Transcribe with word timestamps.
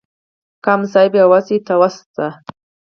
که 0.63 0.63
ګاونډی 0.73 1.07
بې 1.13 1.23
وسه 1.31 1.51
وي، 1.51 1.57
ته 1.65 1.73
وس 1.81 1.95
شه 2.13 2.27